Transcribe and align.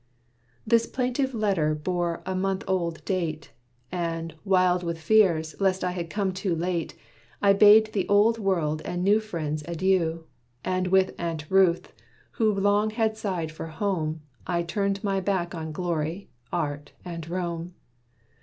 This 0.65 0.87
plaintive 0.87 1.35
letter 1.35 1.75
bore 1.75 2.23
a 2.25 2.33
month 2.33 2.63
old 2.67 3.05
date; 3.05 3.51
And, 3.91 4.33
wild 4.43 4.81
with 4.81 4.99
fears 4.99 5.53
lest 5.59 5.83
I 5.83 5.91
had 5.91 6.09
come 6.09 6.33
too 6.33 6.55
late, 6.55 6.95
I 7.39 7.53
bade 7.53 7.93
the 7.93 8.09
old 8.09 8.39
world 8.39 8.81
and 8.83 9.03
new 9.03 9.19
friends 9.19 9.63
adieu. 9.67 10.25
And 10.65 10.87
with 10.87 11.13
Aunt 11.19 11.45
Ruth, 11.51 11.93
who 12.31 12.51
long 12.51 12.89
had 12.89 13.15
sighed 13.15 13.51
for 13.51 13.67
home, 13.67 14.21
I 14.47 14.63
turned 14.63 15.03
my 15.03 15.19
back 15.19 15.53
on 15.53 15.71
glory, 15.71 16.31
art, 16.51 16.93
and 17.05 17.29
Rome. 17.29 17.75